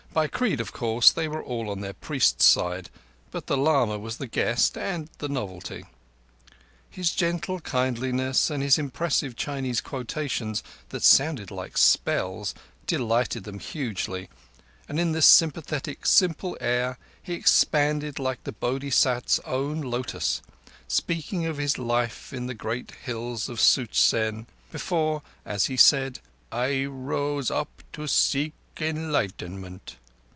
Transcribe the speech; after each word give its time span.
By 0.13 0.27
creed, 0.27 0.59
of 0.59 0.73
course, 0.73 1.09
they 1.09 1.29
were 1.29 1.41
all 1.41 1.69
on 1.69 1.79
their 1.79 1.93
priest's 1.93 2.43
side, 2.43 2.89
but 3.31 3.47
the 3.47 3.55
lama 3.55 3.97
was 3.97 4.17
the 4.17 4.27
guest 4.27 4.77
and 4.77 5.07
the 5.19 5.29
novelty. 5.29 5.85
His 6.89 7.13
gentle 7.13 7.61
kindliness, 7.61 8.49
and 8.49 8.61
his 8.61 8.77
impressive 8.77 9.37
Chinese 9.37 9.79
quotations, 9.79 10.63
that 10.89 11.01
sounded 11.03 11.49
like 11.49 11.77
spells, 11.77 12.53
delighted 12.87 13.45
them 13.45 13.59
hugely; 13.59 14.27
and 14.89 14.99
in 14.99 15.13
this 15.13 15.25
sympathetic, 15.25 16.05
simple 16.05 16.57
air, 16.59 16.97
he 17.23 17.31
expanded 17.31 18.19
like 18.19 18.43
the 18.43 18.51
Bodhisat's 18.51 19.39
own 19.45 19.79
lotus, 19.79 20.41
speaking 20.89 21.45
of 21.45 21.55
his 21.57 21.77
life 21.77 22.33
in 22.33 22.47
the 22.47 22.53
great 22.53 22.91
hills 23.05 23.47
of 23.47 23.61
Such 23.61 23.97
zen, 23.97 24.45
before, 24.73 25.21
as 25.45 25.67
he 25.67 25.77
said, 25.77 26.19
"I 26.51 26.83
rose 26.83 27.49
up 27.49 27.69
to 27.93 28.09
seek 28.09 28.51
enlightenment." 28.77 29.95